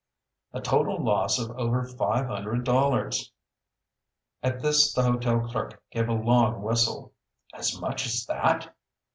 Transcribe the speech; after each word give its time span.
"A 0.53 0.59
total 0.61 0.97
loss 1.03 1.37
of 1.37 1.51
over 1.59 1.83
five 1.83 2.25
hundred 2.25 2.63
dollars," 2.63 3.31
said 4.43 4.49
Tom. 4.49 4.55
At 4.57 4.61
this 4.63 4.91
the 4.95 5.03
hotel 5.03 5.41
clerk 5.47 5.79
gave 5.91 6.09
a 6.09 6.13
long 6.13 6.63
whistle. 6.63 7.13
"As 7.53 7.79
much 7.79 8.07
as 8.07 8.25
that?" 8.25 8.73